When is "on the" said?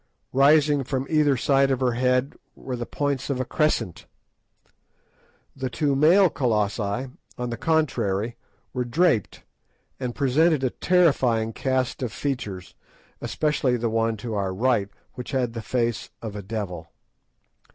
7.37-7.55